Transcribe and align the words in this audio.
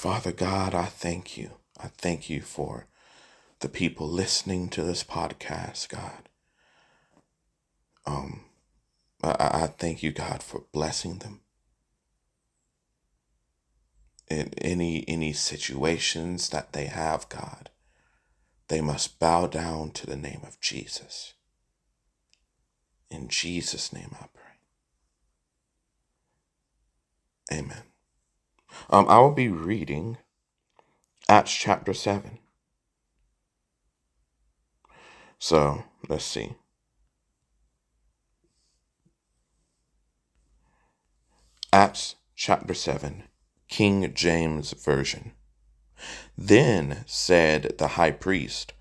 Father 0.00 0.32
God, 0.32 0.74
I 0.74 0.86
thank 0.86 1.36
you. 1.36 1.50
I 1.78 1.88
thank 1.88 2.30
you 2.30 2.40
for 2.40 2.86
the 3.58 3.68
people 3.68 4.08
listening 4.08 4.70
to 4.70 4.82
this 4.82 5.04
podcast, 5.04 5.90
God. 5.90 6.30
Um, 8.06 8.44
I, 9.22 9.36
I 9.38 9.66
thank 9.66 10.02
you, 10.02 10.10
God, 10.10 10.42
for 10.42 10.64
blessing 10.72 11.18
them. 11.18 11.42
In 14.30 14.54
any 14.56 15.06
any 15.06 15.34
situations 15.34 16.48
that 16.48 16.72
they 16.72 16.86
have, 16.86 17.28
God, 17.28 17.68
they 18.68 18.80
must 18.80 19.18
bow 19.18 19.48
down 19.48 19.90
to 19.90 20.06
the 20.06 20.16
name 20.16 20.40
of 20.44 20.58
Jesus. 20.62 21.34
In 23.10 23.28
Jesus' 23.28 23.92
name 23.92 24.16
I 24.18 24.28
pray. 24.32 24.60
Amen. 27.58 27.89
Um, 28.92 29.06
I 29.08 29.20
will 29.20 29.30
be 29.30 29.46
reading 29.46 30.18
Acts 31.28 31.54
chapter 31.54 31.94
7. 31.94 32.40
So 35.38 35.84
let's 36.08 36.24
see. 36.24 36.56
Acts 41.72 42.16
chapter 42.34 42.74
7, 42.74 43.22
King 43.68 44.12
James 44.12 44.72
Version. 44.72 45.34
Then 46.36 47.04
said 47.06 47.76
the 47.78 47.88
high 47.88 48.10
priest, 48.10 48.72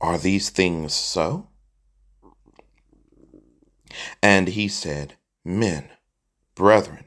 Are 0.00 0.18
these 0.18 0.50
things 0.50 0.94
so? 0.94 1.48
And 4.22 4.46
he 4.46 4.68
said, 4.68 5.14
Men, 5.44 5.88
brethren, 6.54 7.06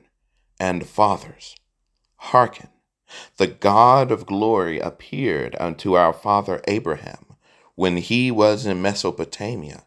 and 0.60 0.86
fathers, 0.86 1.56
hearken. 2.32 2.70
The 3.38 3.48
God 3.48 4.12
of 4.12 4.26
glory 4.26 4.80
appeared 4.80 5.56
unto 5.60 5.94
our 5.94 6.14
father 6.14 6.62
Abraham 6.68 7.26
when 7.76 7.98
he 7.98 8.32
was 8.32 8.66
in 8.66 8.82
Mesopotamia, 8.82 9.86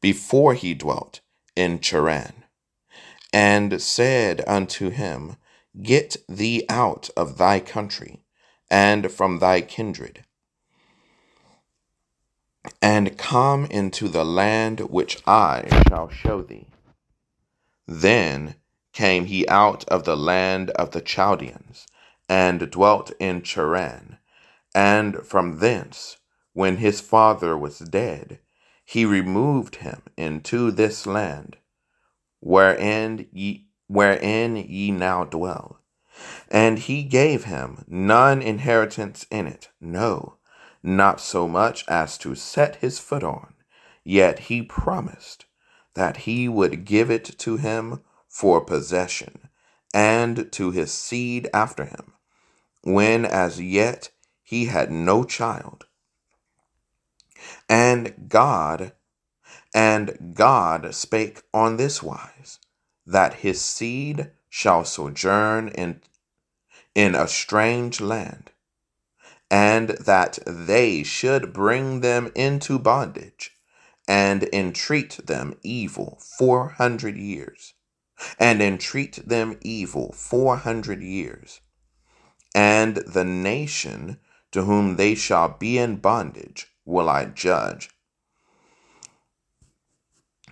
before 0.00 0.54
he 0.54 0.74
dwelt 0.74 1.20
in 1.56 1.78
Charran, 1.78 2.44
and 3.32 3.80
said 3.80 4.42
unto 4.46 4.90
him, 4.90 5.36
Get 5.80 6.16
thee 6.28 6.64
out 6.68 7.10
of 7.16 7.38
thy 7.38 7.60
country 7.60 8.20
and 8.70 9.10
from 9.10 9.38
thy 9.38 9.60
kindred, 9.60 10.24
and 12.82 13.16
come 13.16 13.64
into 13.66 14.08
the 14.08 14.24
land 14.24 14.80
which 14.80 15.22
I 15.26 15.82
shall 15.88 16.10
show 16.10 16.42
thee. 16.42 16.68
Then 17.86 18.56
came 18.98 19.26
he 19.26 19.46
out 19.46 19.84
of 19.84 20.02
the 20.02 20.16
land 20.16 20.70
of 20.70 20.90
the 20.90 21.00
Chaldeans, 21.00 21.86
and 22.28 22.68
dwelt 22.68 23.12
in 23.20 23.42
Charran. 23.42 24.18
And 24.74 25.24
from 25.24 25.60
thence, 25.60 26.16
when 26.52 26.78
his 26.78 27.00
father 27.00 27.56
was 27.56 27.78
dead, 27.78 28.40
he 28.84 29.04
removed 29.04 29.76
him 29.76 30.02
into 30.16 30.72
this 30.72 31.06
land, 31.06 31.58
wherein 32.40 33.28
ye, 33.32 33.68
wherein 33.86 34.56
ye 34.56 34.90
now 34.90 35.22
dwell. 35.22 35.80
And 36.50 36.80
he 36.80 37.04
gave 37.04 37.44
him 37.44 37.84
none 37.86 38.42
inheritance 38.42 39.26
in 39.30 39.46
it, 39.46 39.68
no, 39.80 40.38
not 40.82 41.20
so 41.20 41.46
much 41.46 41.84
as 41.86 42.18
to 42.18 42.34
set 42.34 42.76
his 42.76 42.98
foot 42.98 43.22
on. 43.22 43.54
Yet 44.02 44.40
he 44.50 44.60
promised 44.60 45.44
that 45.94 46.16
he 46.26 46.48
would 46.48 46.84
give 46.84 47.12
it 47.12 47.38
to 47.38 47.58
him 47.58 48.00
for 48.38 48.60
possession, 48.60 49.48
and 49.92 50.52
to 50.52 50.70
his 50.70 50.92
seed 50.92 51.48
after 51.52 51.84
him, 51.84 52.12
when 52.84 53.24
as 53.24 53.60
yet 53.60 54.10
he 54.44 54.66
had 54.66 54.92
no 54.92 55.24
child. 55.24 55.86
And 57.68 58.28
God, 58.28 58.92
and 59.74 60.34
God 60.34 60.94
spake 60.94 61.42
on 61.52 61.78
this 61.78 62.00
wise, 62.00 62.60
that 63.04 63.34
his 63.42 63.60
seed 63.60 64.30
shall 64.48 64.84
sojourn 64.84 65.66
in, 65.70 66.00
in 66.94 67.16
a 67.16 67.26
strange 67.26 68.00
land, 68.00 68.52
and 69.50 69.88
that 69.88 70.38
they 70.46 71.02
should 71.02 71.52
bring 71.52 72.02
them 72.02 72.30
into 72.36 72.78
bondage, 72.78 73.56
and 74.06 74.44
entreat 74.52 75.26
them 75.26 75.56
evil 75.64 76.20
four 76.38 76.68
hundred 76.68 77.16
years 77.16 77.74
and 78.38 78.60
entreat 78.60 79.28
them 79.28 79.58
evil 79.62 80.12
four 80.12 80.56
hundred 80.56 81.02
years. 81.02 81.60
And 82.54 82.96
the 82.96 83.24
nation 83.24 84.18
to 84.52 84.64
whom 84.64 84.96
they 84.96 85.14
shall 85.14 85.48
be 85.48 85.78
in 85.78 85.96
bondage 85.96 86.66
will 86.84 87.08
I 87.08 87.26
judge, 87.26 87.90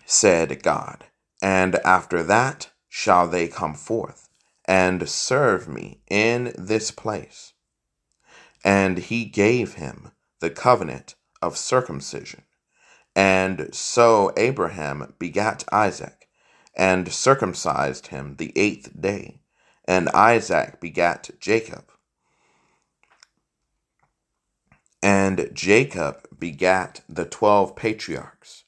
said 0.05 0.63
God. 0.63 1.05
And 1.43 1.77
after 1.77 2.23
that 2.23 2.71
shall 2.89 3.27
they 3.27 3.49
come 3.49 3.75
forth 3.75 4.29
and 4.67 5.09
serve 5.09 5.69
me 5.69 6.01
in 6.09 6.53
this 6.59 6.91
place. 6.91 7.53
And 8.65 8.99
he 8.99 9.25
gave 9.25 9.75
him 9.75 10.11
the 10.41 10.51
covenant 10.51 11.15
of 11.41 11.57
circumcision. 11.57 12.43
And 13.15 13.75
so 13.75 14.33
Abraham 14.37 15.15
begat 15.19 15.65
Isaac 15.73 16.26
and 16.77 17.13
circumcised 17.13 18.09
him 18.09 18.37
the 18.37 18.53
eighth 18.57 19.01
day. 19.01 19.41
And 19.87 20.09
Isaac 20.11 20.81
begat 20.81 21.31
Jacob. 21.41 21.91
And 25.03 25.51
Jacob 25.53 26.27
begat 26.39 27.03
the 27.09 27.25
twelve 27.25 27.77
patriarchs. 27.77 28.65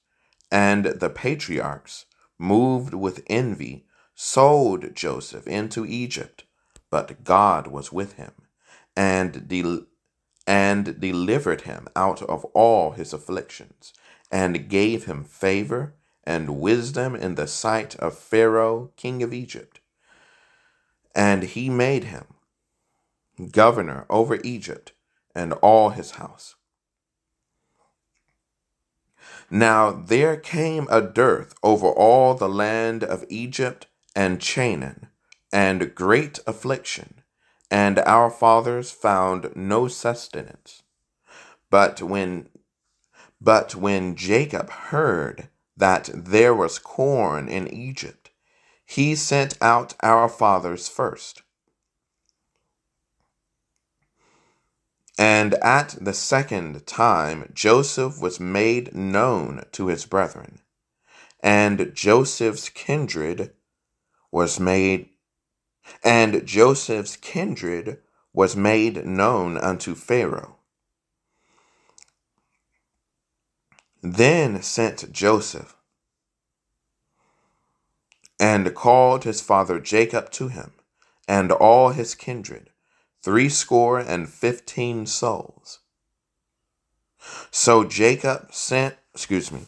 And 0.50 0.86
the 0.86 1.10
patriarchs, 1.10 2.06
moved 2.38 2.94
with 2.94 3.24
envy, 3.26 3.84
sold 4.14 4.94
Joseph 4.94 5.46
into 5.46 5.84
Egypt. 5.84 6.44
But 6.90 7.24
God 7.24 7.66
was 7.66 7.92
with 7.92 8.14
him, 8.14 8.32
and, 8.96 9.46
del- 9.46 9.86
and 10.46 10.98
delivered 10.98 11.62
him 11.62 11.88
out 11.94 12.22
of 12.22 12.46
all 12.46 12.92
his 12.92 13.12
afflictions, 13.12 13.92
and 14.30 14.68
gave 14.70 15.04
him 15.04 15.24
favor 15.24 15.94
and 16.28 16.60
wisdom 16.60 17.16
in 17.16 17.36
the 17.36 17.46
sight 17.46 17.96
of 17.96 18.16
Pharaoh, 18.16 18.92
king 18.96 19.22
of 19.22 19.32
Egypt. 19.32 19.80
And 21.14 21.42
he 21.42 21.70
made 21.70 22.04
him 22.04 22.26
governor 23.50 24.04
over 24.10 24.38
Egypt 24.44 24.92
and 25.34 25.54
all 25.54 25.88
his 25.90 26.12
house. 26.12 26.56
Now 29.50 29.90
there 29.90 30.36
came 30.36 30.86
a 30.90 31.00
dearth 31.00 31.54
over 31.62 31.86
all 31.88 32.34
the 32.34 32.48
land 32.48 33.02
of 33.02 33.24
Egypt 33.30 33.86
and 34.14 34.38
Canaan, 34.38 35.08
and 35.50 35.94
great 35.94 36.40
affliction, 36.46 37.22
and 37.70 37.98
our 38.00 38.30
fathers 38.30 38.90
found 38.90 39.56
no 39.56 39.88
sustenance. 39.88 40.82
But 41.70 42.02
when 42.02 42.50
but 43.40 43.74
when 43.74 44.16
Jacob 44.16 44.68
heard 44.68 45.48
that 45.78 46.10
there 46.14 46.54
was 46.54 46.78
corn 46.78 47.48
in 47.48 47.72
Egypt, 47.72 48.30
he 48.84 49.14
sent 49.14 49.56
out 49.62 49.94
our 50.02 50.28
fathers 50.28 50.88
first. 50.88 51.42
And 55.18 55.54
at 55.54 55.96
the 56.00 56.12
second 56.14 56.86
time 56.86 57.50
Joseph 57.54 58.20
was 58.20 58.40
made 58.40 58.94
known 58.94 59.64
to 59.72 59.88
his 59.88 60.06
brethren, 60.06 60.60
and 61.42 61.92
Joseph's 61.94 62.68
kindred 62.68 63.52
was 64.32 64.60
made 64.60 65.10
and 66.04 66.46
Joseph's 66.46 67.16
kindred 67.16 67.98
was 68.34 68.56
made 68.56 69.06
known 69.06 69.58
unto 69.58 69.94
Pharaoh. 69.94 70.57
Then 74.02 74.62
sent 74.62 75.12
Joseph 75.12 75.76
and 78.38 78.74
called 78.74 79.24
his 79.24 79.40
father 79.40 79.80
Jacob 79.80 80.30
to 80.30 80.48
him, 80.48 80.72
and 81.26 81.50
all 81.50 81.90
his 81.90 82.14
kindred, 82.14 82.70
threescore 83.20 83.98
and 83.98 84.28
fifteen 84.28 85.06
souls. 85.06 85.80
So 87.50 87.82
Jacob 87.82 88.54
sent, 88.54 88.96
excuse 89.12 89.50
me. 89.50 89.66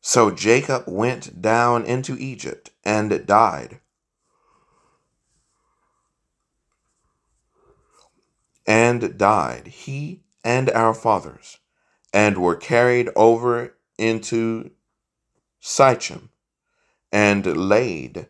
So 0.00 0.30
Jacob 0.30 0.84
went 0.86 1.42
down 1.42 1.84
into 1.84 2.16
Egypt 2.16 2.70
and 2.84 3.26
died 3.26 3.80
and 8.66 9.16
died, 9.16 9.68
he 9.68 10.22
and 10.44 10.70
our 10.70 10.94
fathers, 10.94 11.58
and 12.12 12.38
were 12.38 12.56
carried 12.56 13.08
over 13.16 13.74
into 13.98 14.70
Shechem, 15.60 16.30
and 17.12 17.46
laid 17.56 18.28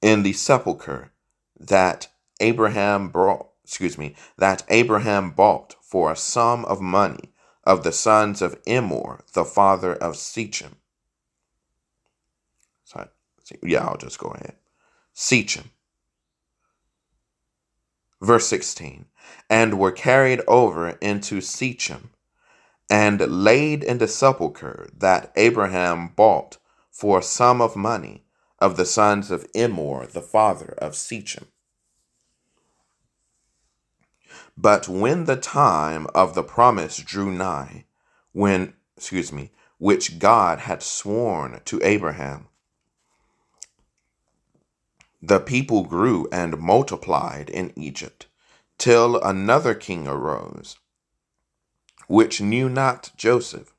in 0.00 0.22
the 0.22 0.32
sepulchre 0.32 1.12
that 1.58 2.08
Abraham 2.40 3.08
brought, 3.08 3.48
excuse 3.64 3.98
me, 3.98 4.14
that 4.36 4.62
Abraham 4.68 5.30
bought 5.30 5.74
for 5.82 6.10
a 6.10 6.16
sum 6.16 6.64
of 6.64 6.80
money 6.80 7.32
of 7.64 7.84
the 7.84 7.92
sons 7.92 8.40
of 8.40 8.62
Emmor, 8.64 9.20
the 9.32 9.44
father 9.44 9.94
of 9.94 10.16
Shechem. 10.16 10.76
Sorry, 12.84 13.08
yeah, 13.62 13.86
I'll 13.86 13.96
just 13.96 14.18
go 14.18 14.28
ahead. 14.28 14.56
Shechem. 15.14 15.70
Verse 18.20 18.48
16, 18.48 19.06
and 19.48 19.78
were 19.78 19.92
carried 19.92 20.40
over 20.48 20.90
into 21.00 21.40
Sechem, 21.40 22.10
and 22.90 23.20
laid 23.20 23.84
in 23.84 23.98
the 23.98 24.08
sepulchre 24.08 24.88
that 24.96 25.32
Abraham 25.36 26.08
bought 26.08 26.58
for 26.90 27.18
a 27.18 27.22
sum 27.22 27.60
of 27.60 27.76
money 27.76 28.24
of 28.58 28.76
the 28.76 28.84
sons 28.84 29.30
of 29.30 29.46
Emmor, 29.54 30.10
the 30.10 30.22
father 30.22 30.74
of 30.78 30.92
Sechem. 30.92 31.46
But 34.56 34.88
when 34.88 35.26
the 35.26 35.36
time 35.36 36.08
of 36.14 36.34
the 36.34 36.42
promise 36.42 36.96
drew 36.96 37.30
nigh, 37.30 37.84
when, 38.32 38.74
excuse 38.96 39.32
me, 39.32 39.52
which 39.78 40.18
God 40.18 40.60
had 40.60 40.82
sworn 40.82 41.60
to 41.66 41.80
Abraham, 41.84 42.48
the 45.20 45.40
people 45.40 45.84
grew 45.84 46.28
and 46.30 46.58
multiplied 46.58 47.50
in 47.50 47.72
Egypt, 47.76 48.26
till 48.78 49.20
another 49.22 49.74
king 49.74 50.06
arose, 50.06 50.76
which 52.06 52.40
knew 52.40 52.68
not 52.68 53.10
Joseph. 53.16 53.74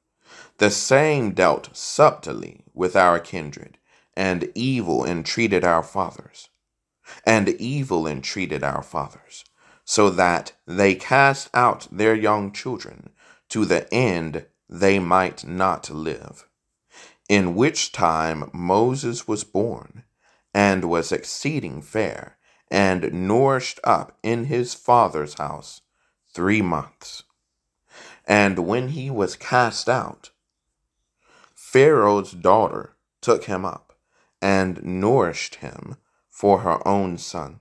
The 0.58 0.70
same 0.70 1.32
dealt 1.32 1.76
subtly 1.76 2.64
with 2.74 2.96
our 2.96 3.20
kindred, 3.20 3.78
and 4.16 4.52
evil 4.54 5.06
entreated 5.06 5.64
our 5.64 5.84
fathers, 5.84 6.50
and 7.26 7.50
evil 7.50 8.06
entreated 8.06 8.64
our 8.64 8.84
fathers 8.84 9.46
so 9.90 10.12
that 10.12 10.52
they 10.68 10.94
cast 10.94 11.50
out 11.52 11.88
their 11.92 12.14
young 12.14 12.52
children 12.52 13.10
to 13.50 13.66
the 13.66 13.92
end 13.92 14.46
they 14.70 15.00
might 15.00 15.44
not 15.44 15.90
live. 15.90 16.46
In 17.28 17.56
which 17.56 17.92
time 17.92 18.52
Moses 18.54 19.28
was 19.28 19.44
born, 19.44 20.04
and 20.54 20.86
was 20.86 21.12
exceeding 21.12 21.82
fair, 21.82 22.38
and 22.72 23.12
nourished 23.14 23.80
up 23.84 24.18
in 24.24 24.46
his 24.46 24.74
father's 24.74 25.36
house 25.36 25.82
three 26.34 26.62
months. 26.62 27.24
And 28.26 28.60
when 28.60 28.90
he 28.90 29.10
was 29.10 29.36
cast 29.36 29.90
out, 29.90 30.32
Pharaoh's 31.56 32.32
daughter 32.32 32.96
took 33.22 33.46
him 33.46 33.66
up, 33.66 33.94
and 34.42 34.84
nourished 34.84 35.56
him 35.56 35.98
for 36.30 36.60
her 36.60 36.88
own 36.88 37.18
son. 37.18 37.60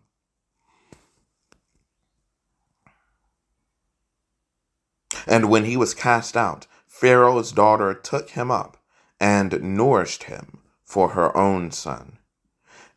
And 5.27 5.51
when 5.51 5.65
he 5.65 5.77
was 5.77 5.95
cast 5.95 6.37
out, 6.37 6.67
Pharaoh's 6.87 7.53
daughter 7.53 7.93
took 7.93 8.31
him 8.31 8.51
up 8.51 8.77
and 9.21 9.77
nourished 9.77 10.25
him 10.25 10.59
for 10.85 11.11
her 11.11 11.37
own 11.37 11.71
son. 11.71 12.18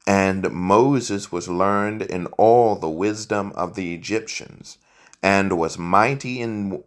And 0.08 0.52
Moses 0.52 1.32
was 1.32 1.48
learned 1.48 2.02
in 2.02 2.26
all 2.38 2.76
the 2.76 2.90
wisdom 2.90 3.52
of 3.56 3.76
the 3.76 3.94
Egyptians, 3.94 4.78
and 5.22 5.58
was 5.58 5.78
mighty 5.78 6.42
in 6.42 6.84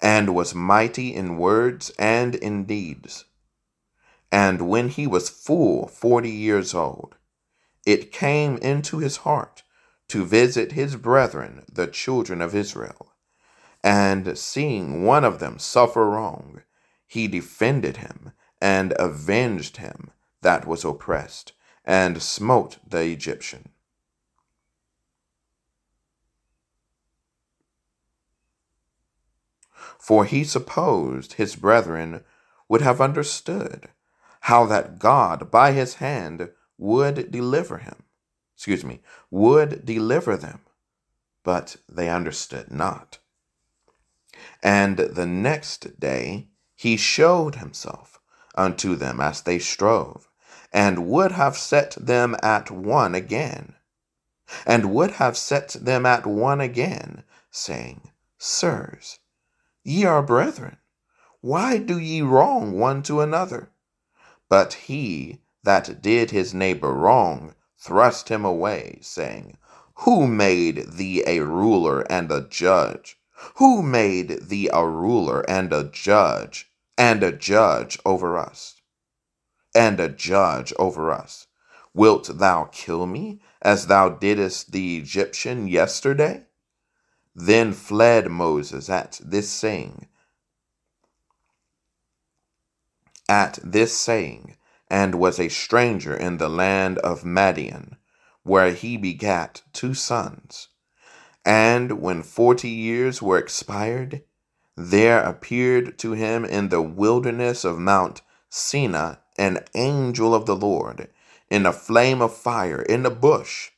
and 0.00 0.34
was 0.34 0.54
mighty 0.54 1.14
in 1.14 1.38
words 1.38 1.90
and 1.98 2.34
in 2.34 2.64
deeds. 2.64 3.24
And 4.32 4.68
when 4.68 4.88
he 4.88 5.06
was 5.06 5.28
full 5.30 5.86
forty 5.86 6.30
years 6.30 6.74
old, 6.74 7.16
it 7.86 8.12
came 8.12 8.56
into 8.58 8.98
his 8.98 9.18
heart 9.18 9.62
to 10.08 10.24
visit 10.24 10.72
his 10.72 10.96
brethren, 10.96 11.64
the 11.72 11.86
children 11.86 12.42
of 12.42 12.54
Israel 12.54 13.12
and 13.82 14.38
seeing 14.38 15.04
one 15.04 15.24
of 15.24 15.38
them 15.38 15.58
suffer 15.58 16.08
wrong, 16.08 16.62
he 17.06 17.26
defended 17.26 17.98
him 17.98 18.32
and 18.60 18.94
avenged 18.98 19.78
him 19.78 20.10
that 20.42 20.66
was 20.66 20.84
oppressed, 20.84 21.52
and 21.84 22.22
smote 22.22 22.78
the 22.86 23.02
Egyptian. 23.02 23.70
For 29.98 30.24
he 30.24 30.42
supposed 30.44 31.34
his 31.34 31.54
brethren 31.54 32.24
would 32.68 32.80
have 32.82 33.00
understood 33.00 33.88
how 34.42 34.66
that 34.66 34.98
God 34.98 35.50
by 35.50 35.72
his 35.72 35.94
hand 35.94 36.50
would 36.76 37.30
deliver 37.30 37.78
him, 37.78 38.02
excuse 38.56 38.84
me, 38.84 39.00
would 39.30 39.84
deliver 39.84 40.36
them, 40.36 40.60
but 41.44 41.76
they 41.88 42.08
understood 42.08 42.70
not. 42.72 43.18
And 44.62 44.96
the 44.96 45.26
next 45.26 46.00
day 46.00 46.48
he 46.74 46.96
showed 46.96 47.56
himself 47.56 48.20
unto 48.56 48.96
them 48.96 49.20
as 49.20 49.42
they 49.42 49.60
strove, 49.60 50.28
and 50.72 51.06
would 51.06 51.32
have 51.32 51.56
set 51.56 51.96
them 52.00 52.36
at 52.42 52.70
one 52.70 53.14
again, 53.14 53.74
and 54.66 54.94
would 54.94 55.12
have 55.12 55.36
set 55.36 55.70
them 55.70 56.06
at 56.06 56.26
one 56.26 56.60
again, 56.60 57.24
saying, 57.50 58.10
Sirs, 58.38 59.18
ye 59.84 60.04
are 60.04 60.22
brethren, 60.22 60.78
why 61.40 61.78
do 61.78 61.98
ye 61.98 62.22
wrong 62.22 62.78
one 62.78 63.02
to 63.02 63.20
another? 63.20 63.70
But 64.48 64.74
he 64.74 65.42
that 65.64 66.00
did 66.02 66.30
his 66.30 66.54
neighbor 66.54 66.92
wrong 66.92 67.54
thrust 67.78 68.28
him 68.28 68.44
away, 68.44 68.98
saying, 69.02 69.56
Who 70.04 70.26
made 70.26 70.92
thee 70.92 71.22
a 71.26 71.40
ruler 71.40 72.00
and 72.10 72.30
a 72.30 72.42
judge? 72.42 73.18
Who 73.56 73.82
made 73.82 74.48
thee 74.48 74.68
a 74.72 74.86
ruler 74.86 75.40
and 75.48 75.72
a 75.72 75.84
judge, 75.84 76.70
and 76.96 77.22
a 77.22 77.32
judge 77.32 77.98
over 78.04 78.38
us? 78.38 78.71
And 79.74 80.00
a 80.00 80.08
judge 80.08 80.72
over 80.78 81.10
us. 81.10 81.46
Wilt 81.94 82.38
thou 82.38 82.64
kill 82.72 83.06
me, 83.06 83.40
as 83.60 83.86
thou 83.86 84.08
didst 84.08 84.72
the 84.72 84.96
Egyptian 84.96 85.68
yesterday? 85.68 86.44
Then 87.34 87.72
fled 87.72 88.30
Moses 88.30 88.90
at 88.90 89.20
this 89.22 89.50
saying, 89.50 90.08
at 93.28 93.58
this 93.62 93.96
saying, 93.96 94.56
and 94.88 95.14
was 95.14 95.40
a 95.40 95.48
stranger 95.48 96.14
in 96.14 96.36
the 96.36 96.50
land 96.50 96.98
of 96.98 97.24
Madian, 97.24 97.96
where 98.42 98.72
he 98.72 98.98
begat 98.98 99.62
two 99.72 99.94
sons. 99.94 100.68
And 101.44 102.00
when 102.02 102.22
forty 102.22 102.68
years 102.68 103.22
were 103.22 103.38
expired, 103.38 104.22
there 104.76 105.22
appeared 105.22 105.98
to 106.00 106.12
him 106.12 106.44
in 106.44 106.68
the 106.68 106.82
wilderness 106.82 107.64
of 107.64 107.78
Mount 107.78 108.20
Sinai 108.50 109.14
an 109.38 109.60
angel 109.74 110.34
of 110.34 110.46
the 110.46 110.56
Lord 110.56 111.08
in 111.50 111.66
a 111.66 111.72
flame 111.72 112.22
of 112.22 112.36
fire 112.36 112.82
in 112.82 113.06
a 113.06 113.10
bush. 113.10 113.70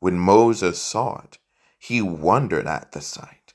When 0.00 0.18
Moses 0.18 0.80
saw 0.80 1.22
it, 1.24 1.38
he 1.78 2.02
wondered 2.02 2.66
at 2.66 2.92
the 2.92 3.00
sight. 3.00 3.54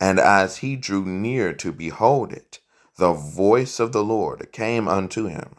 And 0.00 0.20
as 0.20 0.58
he 0.58 0.76
drew 0.76 1.04
near 1.06 1.54
to 1.54 1.72
behold 1.72 2.32
it, 2.32 2.60
the 2.98 3.14
voice 3.14 3.80
of 3.80 3.92
the 3.92 4.04
Lord 4.04 4.52
came 4.52 4.88
unto 4.88 5.26
him, 5.26 5.56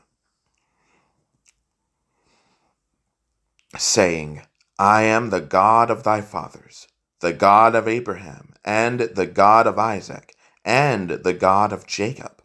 saying, 3.77 4.43
I 4.79 5.03
am 5.03 5.29
the 5.31 5.41
God 5.41 5.91
of 5.91 6.03
thy 6.03 6.21
fathers 6.21 6.87
the 7.21 7.33
God 7.33 7.75
of 7.75 7.87
Abraham, 7.87 8.53
and 8.65 8.99
the 9.01 9.27
God 9.27 9.67
of 9.67 9.79
Isaac, 9.79 10.35
and 10.65 11.09
the 11.11 11.33
God 11.33 11.73
of 11.73 11.87
Jacob. 11.87 12.43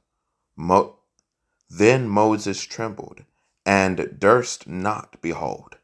Mo- 0.57 1.00
then 1.71 2.09
Moses 2.09 2.63
trembled, 2.65 3.23
and 3.65 4.17
durst 4.19 4.69
not 4.69 5.21
behold. 5.23 5.77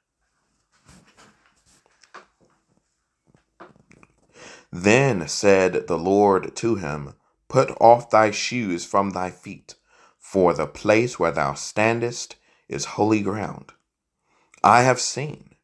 Then 4.73 5.29
said 5.29 5.87
the 5.87 5.99
Lord 5.99 6.55
to 6.57 6.75
him, 6.75 7.15
Put 7.49 7.71
off 7.81 8.11
thy 8.11 8.33
shoes 8.33 8.85
from 8.85 9.11
thy 9.11 9.31
feet, 9.31 9.77
for 10.19 10.53
the 10.53 10.67
place 10.67 11.19
where 11.19 11.31
thou 11.31 11.55
standest 11.55 12.37
is 12.69 12.97
holy 12.97 13.23
ground. 13.23 13.73
I 14.65 14.83
have 14.83 15.01
seen 15.01 15.57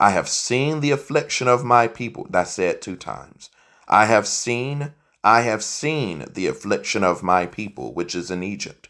I 0.00 0.10
have 0.10 0.28
seen 0.28 0.80
the 0.80 0.92
affliction 0.92 1.48
of 1.48 1.64
my 1.64 1.88
people. 1.88 2.26
That's 2.30 2.52
said 2.52 2.80
two 2.80 2.96
times. 2.96 3.50
I 3.88 4.04
have 4.04 4.28
seen, 4.28 4.92
I 5.24 5.40
have 5.40 5.64
seen 5.64 6.26
the 6.32 6.46
affliction 6.46 7.02
of 7.02 7.22
my 7.22 7.46
people, 7.46 7.92
which 7.92 8.14
is 8.14 8.30
in 8.30 8.44
Egypt, 8.44 8.87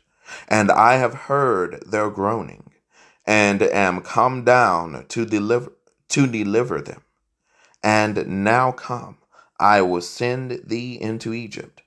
and 0.49 0.71
I 0.71 0.97
have 0.97 1.15
heard 1.15 1.83
their 1.87 2.11
groaning, 2.11 2.73
and 3.27 3.63
am 3.63 4.01
come 4.03 4.45
down 4.45 5.07
to 5.09 5.27
deliver 5.27 5.73
to 6.11 6.27
deliver 6.27 6.81
them. 6.83 7.03
And 7.83 8.45
now 8.45 8.73
come, 8.73 9.19
I 9.61 9.83
will 9.83 10.03
send 10.03 10.63
thee 10.67 11.01
into 11.01 11.35
Egypt. 11.35 11.83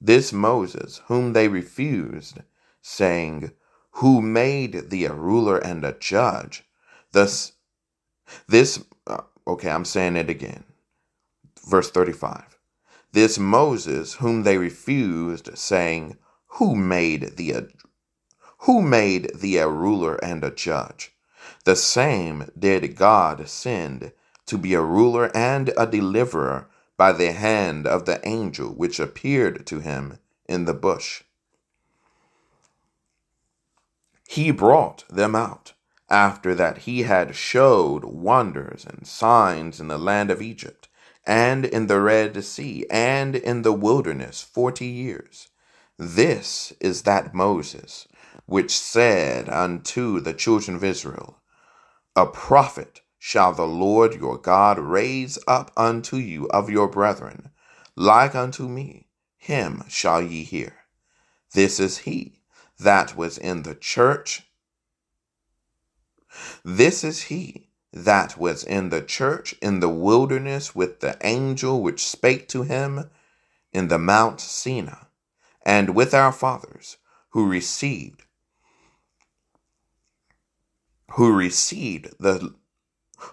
This 0.00 0.32
Moses, 0.32 1.02
whom 1.08 1.32
they 1.34 1.48
refused, 1.48 2.40
saying, 2.82 3.52
Who 3.92 4.22
made 4.22 4.90
thee 4.90 5.06
a 5.06 5.14
ruler 5.14 5.58
and 5.58 5.84
a 5.84 5.92
judge, 5.94 6.64
thus 7.12 7.52
This, 8.48 8.84
uh, 9.06 9.22
okay, 9.46 9.70
I'm 9.70 9.84
saying 9.84 10.16
it 10.16 10.30
again. 10.30 10.64
Verse 11.68 11.90
35. 11.90 12.58
This 13.12 13.38
Moses, 13.38 14.14
whom 14.14 14.44
they 14.44 14.58
refused, 14.58 15.56
saying, 15.58 16.18
Who 16.52 16.74
made 16.74 17.36
thee 17.36 17.52
a, 17.52 17.68
who 18.60 18.82
made 18.82 19.30
thee 19.34 19.58
a 19.58 19.68
ruler 19.68 20.16
and 20.24 20.42
a 20.42 20.50
judge? 20.50 21.12
The 21.64 21.76
same 21.76 22.50
did 22.58 22.96
God 22.96 23.48
send 23.48 24.12
to 24.46 24.58
be 24.58 24.74
a 24.74 24.82
ruler 24.82 25.30
and 25.36 25.72
a 25.76 25.86
deliverer 25.86 26.68
by 26.96 27.12
the 27.12 27.32
hand 27.32 27.86
of 27.86 28.06
the 28.06 28.26
angel 28.26 28.70
which 28.70 28.98
appeared 28.98 29.66
to 29.66 29.80
him 29.80 30.18
in 30.46 30.64
the 30.64 30.74
bush. 30.74 31.22
He 34.26 34.50
brought 34.50 35.04
them 35.08 35.34
out 35.34 35.74
after 36.10 36.54
that 36.54 36.78
he 36.78 37.02
had 37.02 37.36
showed 37.36 38.04
wonders 38.04 38.86
and 38.86 39.06
signs 39.06 39.80
in 39.80 39.88
the 39.88 39.98
land 39.98 40.30
of 40.30 40.40
Egypt, 40.40 40.88
and 41.26 41.64
in 41.64 41.86
the 41.86 42.00
Red 42.00 42.42
Sea, 42.44 42.86
and 42.90 43.36
in 43.36 43.62
the 43.62 43.72
wilderness 43.72 44.42
forty 44.42 44.86
years. 44.86 45.48
This 45.98 46.72
is 46.80 47.02
that 47.02 47.34
Moses 47.34 48.06
which 48.46 48.78
said 48.78 49.48
unto 49.50 50.20
the 50.20 50.32
children 50.32 50.76
of 50.76 50.82
Israel, 50.82 51.38
A 52.16 52.24
prophet 52.24 53.02
shall 53.18 53.52
the 53.52 53.66
Lord 53.66 54.14
your 54.14 54.38
God 54.38 54.78
raise 54.78 55.38
up 55.46 55.70
unto 55.76 56.16
you 56.16 56.48
of 56.48 56.70
your 56.70 56.88
brethren, 56.88 57.50
like 57.94 58.34
unto 58.34 58.68
me, 58.68 59.08
him 59.36 59.84
shall 59.88 60.22
ye 60.22 60.44
hear. 60.44 60.76
This 61.52 61.78
is 61.78 61.98
he 61.98 62.40
that 62.78 63.16
was 63.16 63.36
in 63.36 63.64
the 63.64 63.74
church. 63.74 64.48
This 66.64 67.04
is 67.04 67.24
he 67.24 67.70
that 67.92 68.38
was 68.38 68.64
in 68.64 68.88
the 68.90 69.02
church 69.02 69.54
in 69.60 69.80
the 69.80 69.88
wilderness 69.88 70.74
with 70.74 71.00
the 71.00 71.18
angel 71.22 71.82
which 71.82 72.06
spake 72.06 72.48
to 72.48 72.62
him 72.62 73.10
in 73.72 73.88
the 73.88 73.98
Mount 73.98 74.40
Sinai, 74.40 75.07
and 75.68 75.94
with 75.94 76.14
our 76.14 76.32
fathers 76.32 76.96
who 77.32 77.46
received 77.46 78.24
who 81.12 81.36
received 81.36 82.08
the 82.18 82.54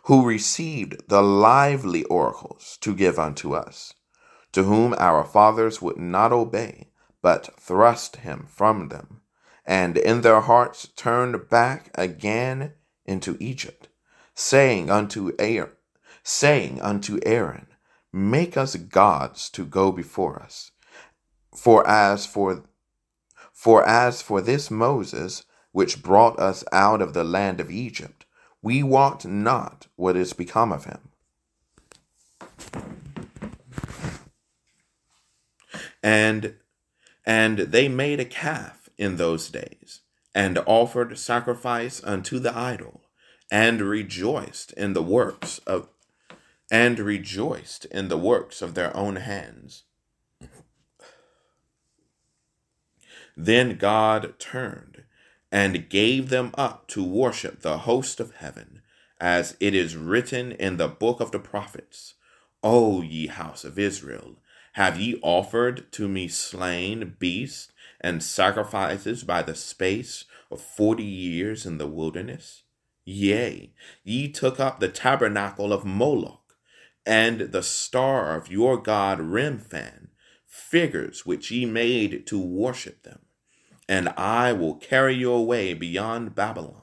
who 0.04 0.28
received 0.28 1.08
the 1.08 1.22
lively 1.22 2.04
oracles 2.06 2.78
to 2.82 2.94
give 2.94 3.18
unto 3.18 3.54
us, 3.54 3.94
to 4.52 4.64
whom 4.64 4.94
our 4.98 5.24
fathers 5.24 5.82
would 5.82 5.96
not 5.96 6.34
obey, 6.34 6.90
but 7.22 7.58
thrust 7.58 8.18
him 8.18 8.48
from 8.50 8.90
them, 8.90 9.22
and 9.66 9.96
in 9.96 10.20
their 10.20 10.42
hearts 10.42 10.90
turned 10.90 11.48
back 11.48 11.90
again 11.96 12.74
into 13.06 13.38
Egypt, 13.40 13.88
saying 14.34 14.90
unto 14.90 15.32
Aaron, 15.40 15.72
saying 16.22 16.82
unto 16.82 17.18
Aaron, 17.26 17.68
Make 18.12 18.58
us 18.58 18.76
gods 18.76 19.50
to 19.52 19.64
go 19.64 19.92
before 19.94 20.42
us. 20.42 20.72
For 21.56 21.88
as 21.88 22.26
for 22.26 22.64
for 23.54 23.88
as 23.88 24.22
for 24.22 24.42
this 24.42 24.70
Moses, 24.70 25.46
which 25.72 26.04
brought 26.04 26.38
us 26.40 26.64
out 26.72 27.02
of 27.02 27.14
the 27.14 27.24
land 27.24 27.60
of 27.60 27.72
Egypt, 27.72 28.26
we 28.62 28.84
wot 28.84 29.26
not 29.26 29.88
what 29.96 30.18
is 30.18 30.34
become 30.34 30.72
of 30.72 30.86
him. 30.86 31.10
And 36.04 36.56
and 37.26 37.60
they 37.60 37.88
made 37.88 38.20
a 38.20 38.26
calf 38.26 38.90
in 38.98 39.18
those 39.18 39.50
days 39.50 40.02
and 40.34 40.60
offered 40.66 41.18
sacrifice 41.18 42.04
unto 42.04 42.40
the 42.40 42.56
idol, 42.56 43.02
and 43.50 43.82
rejoiced 43.82 44.74
in 44.74 44.94
the 44.94 45.02
works 45.02 45.60
of 45.60 45.88
and 46.70 47.00
rejoiced 47.00 47.86
in 47.86 48.10
the 48.10 48.18
works 48.18 48.62
of 48.62 48.74
their 48.74 48.96
own 48.96 49.16
hands. 49.16 49.84
Then 53.38 53.78
God 53.78 54.40
turned 54.40 55.04
and 55.52 55.90
gave 55.90 56.30
them 56.30 56.52
up 56.58 56.88
to 56.90 57.04
worship 57.04 57.62
the 57.62 57.80
host 57.80 58.20
of 58.20 58.36
heaven, 58.36 58.82
as 59.20 59.56
it 59.60 59.74
is 59.74 59.96
written 59.96 60.52
in 60.54 60.78
the 60.78 60.88
book 60.88 61.20
of 61.20 61.32
the 61.32 61.40
prophets 61.40 62.16
O 62.64 63.02
ye 63.02 63.28
house 63.28 63.64
of 63.64 63.78
Israel, 63.78 64.38
have 64.74 65.00
ye 65.00 65.20
offered 65.22 65.92
to 65.92 66.08
me 66.08 66.28
slain 66.28 67.16
beasts 67.20 67.72
and 68.02 68.24
sacrifices 68.24 69.24
by 69.24 69.44
the 69.44 69.54
space 69.56 70.26
of 70.50 70.60
forty 70.60 71.04
years 71.04 71.66
in 71.66 71.78
the 71.78 71.88
wilderness? 71.88 72.64
Yea, 73.04 73.72
ye 74.04 74.28
took 74.32 74.60
up 74.60 74.80
the 74.80 74.90
tabernacle 74.90 75.72
of 75.72 75.86
Moloch, 75.86 76.58
and 77.06 77.42
the 77.42 77.62
star 77.62 78.36
of 78.36 78.52
your 78.52 78.82
god 78.82 79.20
Remphan, 79.20 80.08
figures 80.48 81.24
which 81.26 81.52
ye 81.52 81.66
made 81.66 82.26
to 82.26 82.40
worship 82.40 83.04
them. 83.04 83.25
And 83.88 84.10
I 84.18 84.54
will 84.54 84.76
carry 84.76 85.16
you 85.16 85.32
away 85.32 85.74
beyond 85.74 86.36
Babylon. 86.36 86.82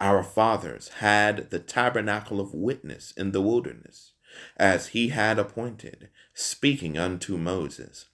Our 0.00 0.22
fathers 0.22 0.88
had 0.98 1.50
the 1.50 1.58
tabernacle 1.58 2.40
of 2.40 2.52
witness 2.52 3.12
in 3.16 3.32
the 3.32 3.40
wilderness, 3.40 4.12
as 4.56 4.88
he 4.88 5.08
had 5.08 5.38
appointed, 5.38 6.10
speaking 6.34 6.98
unto 6.98 7.38
Moses 7.38 8.06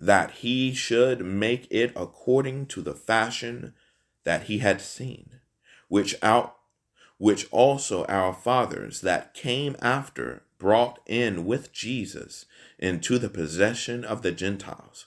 that 0.00 0.30
he 0.30 0.72
should 0.72 1.24
make 1.24 1.68
it 1.70 1.92
according 1.94 2.64
to 2.64 2.80
the 2.80 2.94
fashion 2.94 3.74
that 4.24 4.44
he 4.44 4.58
had 4.58 4.80
seen, 4.80 5.40
which 5.88 6.14
out 6.22 6.56
which 7.18 7.46
also 7.50 8.06
our 8.06 8.32
fathers 8.32 9.02
that 9.02 9.34
came 9.34 9.76
after 9.82 10.42
brought 10.58 10.98
in 11.04 11.44
with 11.44 11.70
Jesus 11.70 12.46
into 12.78 13.18
the 13.18 13.28
possession 13.28 14.06
of 14.06 14.22
the 14.22 14.32
Gentiles. 14.32 15.06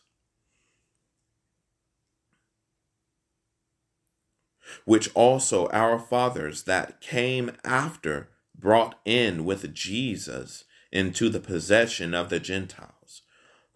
Which 4.85 5.09
also 5.13 5.67
our 5.69 5.99
fathers 5.99 6.63
that 6.63 7.01
came 7.01 7.51
after 7.63 8.29
brought 8.57 8.99
in 9.05 9.45
with 9.45 9.73
Jesus 9.73 10.63
into 10.91 11.29
the 11.29 11.39
possession 11.39 12.13
of 12.13 12.29
the 12.29 12.39
Gentiles 12.39 13.23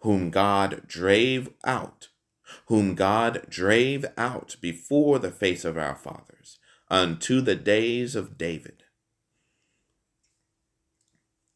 whom 0.00 0.30
God 0.30 0.82
drave 0.86 1.50
out, 1.64 2.08
whom 2.66 2.94
God 2.94 3.46
drave 3.48 4.06
out 4.16 4.56
before 4.60 5.18
the 5.18 5.30
face 5.30 5.64
of 5.64 5.76
our 5.76 5.96
fathers, 5.96 6.58
unto 6.90 7.40
the 7.40 7.56
days 7.56 8.14
of 8.14 8.38
David, 8.38 8.84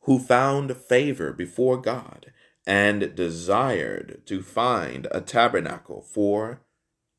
who 0.02 0.18
found 0.18 0.76
favor 0.76 1.32
before 1.32 1.80
God 1.80 2.32
and 2.66 3.14
desired 3.14 4.22
to 4.26 4.42
find 4.42 5.06
a 5.10 5.20
tabernacle 5.20 6.02
for 6.02 6.60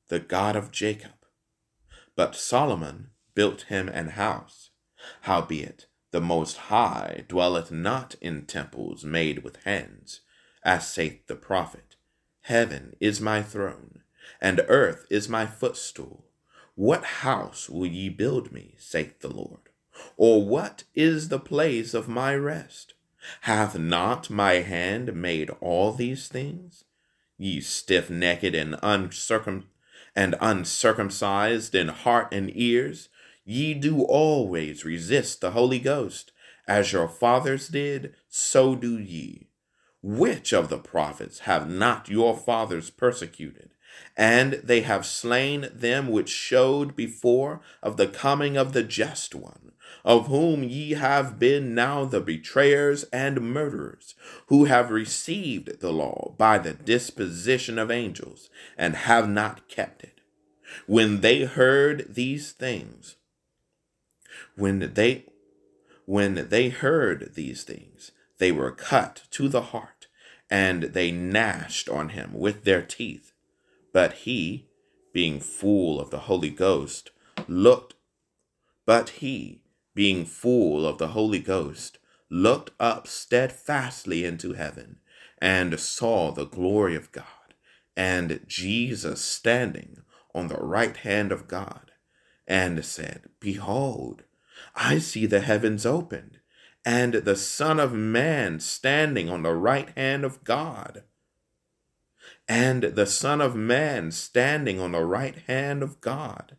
the 0.09 0.19
God 0.19 0.55
of 0.55 0.71
Jacob. 0.71 1.11
But 2.15 2.35
Solomon 2.35 3.09
built 3.33 3.63
him 3.63 3.89
an 3.89 4.09
house. 4.09 4.69
Howbeit, 5.21 5.87
the 6.11 6.21
Most 6.21 6.57
High 6.57 7.25
dwelleth 7.27 7.71
not 7.71 8.15
in 8.21 8.45
temples 8.45 9.03
made 9.03 9.43
with 9.43 9.63
hands, 9.63 10.21
as 10.63 10.87
saith 10.87 11.25
the 11.27 11.35
prophet, 11.35 11.95
Heaven 12.41 12.95
is 12.99 13.19
my 13.19 13.41
throne, 13.41 14.03
and 14.39 14.63
earth 14.67 15.05
is 15.09 15.27
my 15.27 15.45
footstool. 15.45 16.25
What 16.75 17.03
house 17.03 17.69
will 17.69 17.87
ye 17.87 18.09
build 18.09 18.51
me, 18.51 18.75
saith 18.77 19.19
the 19.19 19.29
Lord? 19.29 19.69
Or 20.17 20.45
what 20.45 20.83
is 20.93 21.29
the 21.29 21.39
place 21.39 21.93
of 21.93 22.07
my 22.07 22.35
rest? 22.35 22.93
Hath 23.41 23.77
not 23.77 24.29
my 24.29 24.55
hand 24.55 25.15
made 25.15 25.49
all 25.61 25.93
these 25.93 26.27
things? 26.27 26.83
Ye 27.37 27.61
stiff 27.61 28.09
necked 28.09 28.43
and 28.55 28.75
uncircum 28.83 29.65
and 30.15 30.35
uncircumcised 30.39 31.75
in 31.75 31.87
heart 31.89 32.33
and 32.33 32.51
ears, 32.55 33.09
ye 33.45 33.73
do 33.73 34.03
always 34.03 34.85
resist 34.85 35.41
the 35.41 35.51
Holy 35.51 35.79
Ghost. 35.79 36.31
As 36.67 36.93
your 36.93 37.09
fathers 37.09 37.67
did, 37.67 38.15
so 38.29 38.75
do 38.75 38.97
ye. 38.97 39.49
Which 40.01 40.53
of 40.53 40.69
the 40.69 40.77
prophets 40.77 41.39
have 41.39 41.69
not 41.69 42.09
your 42.09 42.37
fathers 42.37 42.89
persecuted? 42.89 43.72
And 44.15 44.53
they 44.63 44.81
have 44.81 45.05
slain 45.05 45.69
them 45.73 46.07
which 46.07 46.29
showed 46.29 46.95
before 46.95 47.61
of 47.81 47.97
the 47.97 48.07
coming 48.07 48.57
of 48.57 48.73
the 48.73 48.83
just 48.83 49.33
one, 49.33 49.71
of 50.05 50.27
whom 50.27 50.63
ye 50.63 50.91
have 50.91 51.39
been 51.39 51.73
now 51.73 52.05
the 52.05 52.21
betrayers 52.21 53.03
and 53.05 53.41
murderers, 53.41 54.15
who 54.47 54.65
have 54.65 54.91
received 54.91 55.79
the 55.79 55.91
law 55.91 56.35
by 56.37 56.57
the 56.57 56.73
disposition 56.73 57.79
of 57.79 57.89
angels, 57.89 58.49
and 58.77 58.95
have 58.95 59.27
not 59.27 59.67
kept 59.67 60.03
it. 60.03 60.21
When 60.87 61.21
they 61.21 61.45
heard 61.45 62.15
these 62.15 62.51
things, 62.51 63.15
when 64.55 64.93
they 64.93 65.25
when 66.05 66.49
they 66.49 66.69
heard 66.69 67.33
these 67.33 67.63
things, 67.63 68.11
they 68.37 68.51
were 68.51 68.71
cut 68.71 69.23
to 69.31 69.47
the 69.47 69.61
heart 69.61 70.07
and 70.49 70.83
they 70.83 71.11
gnashed 71.11 71.87
on 71.89 72.09
him 72.09 72.31
with 72.33 72.63
their 72.63 72.81
teeth. 72.81 73.32
But 73.93 74.13
he, 74.13 74.67
being 75.13 75.39
full 75.39 76.01
of 76.01 76.09
the 76.09 76.21
Holy 76.21 76.49
Ghost, 76.49 77.11
looked 77.47 77.93
But 78.85 79.09
he, 79.09 79.61
being 79.95 80.25
full 80.25 80.85
of 80.85 80.97
the 80.97 81.09
Holy 81.09 81.39
Ghost, 81.39 81.99
looked 82.29 82.71
up 82.79 83.07
steadfastly 83.07 84.25
into 84.25 84.53
heaven, 84.53 84.97
and 85.37 85.79
saw 85.79 86.31
the 86.31 86.45
glory 86.45 86.95
of 86.95 87.11
God, 87.11 87.53
and 87.95 88.43
Jesus 88.47 89.21
standing 89.21 90.01
on 90.33 90.47
the 90.47 90.57
right 90.57 90.97
hand 90.97 91.31
of 91.31 91.47
God, 91.47 91.91
and 92.47 92.83
said, 92.83 93.29
Behold, 93.39 94.23
I 94.75 94.97
see 94.97 95.27
the 95.27 95.41
heavens 95.41 95.85
opened, 95.85 96.39
and 96.83 97.13
the 97.13 97.35
Son 97.35 97.79
of 97.79 97.93
Man 97.93 98.59
standing 98.59 99.29
on 99.29 99.43
the 99.43 99.53
right 99.53 99.89
hand 99.95 100.25
of 100.25 100.43
God. 100.43 101.03
And 102.47 102.83
the 102.83 103.05
Son 103.05 103.41
of 103.41 103.55
Man 103.55 104.11
standing 104.11 104.79
on 104.79 104.91
the 104.91 105.05
right 105.05 105.37
hand 105.47 105.81
of 105.81 106.01
God. 106.01 106.57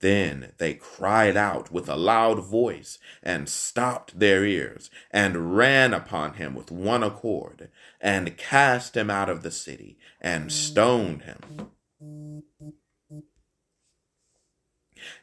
Then 0.00 0.52
they 0.58 0.74
cried 0.74 1.36
out 1.36 1.70
with 1.70 1.88
a 1.88 1.94
loud 1.94 2.44
voice 2.44 2.98
and 3.22 3.48
stopped 3.48 4.18
their 4.18 4.44
ears 4.44 4.90
and 5.12 5.56
ran 5.56 5.94
upon 5.94 6.34
him 6.34 6.56
with 6.56 6.72
one 6.72 7.04
accord 7.04 7.70
and 8.00 8.36
cast 8.36 8.96
him 8.96 9.10
out 9.10 9.28
of 9.28 9.44
the 9.44 9.52
city 9.52 9.98
and 10.20 10.50
stoned 10.50 11.22
him. 11.22 11.68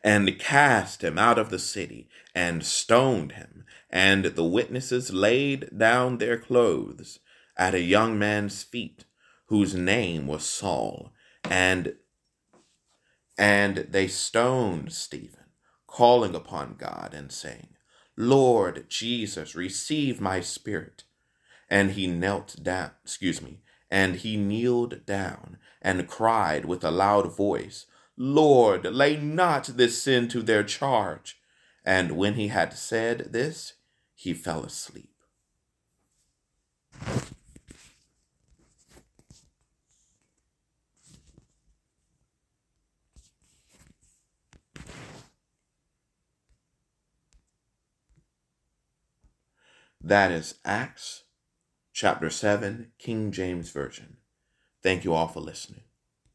And 0.01 0.39
cast 0.39 1.03
him 1.03 1.17
out 1.17 1.37
of 1.37 1.49
the 1.49 1.59
city 1.59 2.07
and 2.33 2.65
stoned 2.65 3.33
him. 3.33 3.65
And 3.89 4.25
the 4.25 4.45
witnesses 4.45 5.11
laid 5.11 5.77
down 5.77 6.19
their 6.19 6.37
clothes 6.37 7.19
at 7.57 7.75
a 7.75 7.81
young 7.81 8.17
man's 8.17 8.63
feet, 8.63 9.03
whose 9.49 9.73
name 9.75 10.27
was 10.27 10.45
Saul. 10.45 11.11
And 11.43 11.95
and 13.37 13.87
they 13.89 14.07
stoned 14.07 14.91
Stephen, 14.93 15.45
calling 15.87 16.35
upon 16.35 16.75
God 16.77 17.13
and 17.13 17.31
saying, 17.31 17.69
Lord 18.17 18.89
Jesus, 18.89 19.55
receive 19.55 20.19
my 20.19 20.41
spirit. 20.41 21.03
And 21.69 21.91
he 21.91 22.05
knelt 22.05 22.57
down, 22.61 22.91
excuse 23.03 23.41
me, 23.41 23.61
and 23.89 24.17
he 24.17 24.35
kneeled 24.37 25.05
down 25.05 25.57
and 25.81 26.07
cried 26.07 26.65
with 26.65 26.83
a 26.83 26.91
loud 26.91 27.35
voice, 27.35 27.85
Lord, 28.17 28.83
lay 28.85 29.15
not 29.15 29.65
this 29.77 30.01
sin 30.01 30.27
to 30.29 30.41
their 30.41 30.63
charge. 30.63 31.39
And 31.85 32.11
when 32.11 32.33
he 32.33 32.49
had 32.49 32.73
said 32.73 33.31
this, 33.31 33.73
he 34.13 34.33
fell 34.33 34.63
asleep. 34.63 35.15
That 50.09 50.31
is 50.31 50.55
Acts 50.65 51.25
chapter 51.93 52.31
7, 52.31 52.93
King 52.97 53.31
James 53.31 53.69
Version. 53.69 54.17
Thank 54.81 55.03
you 55.03 55.13
all 55.13 55.27
for 55.27 55.39
listening. 55.39 55.83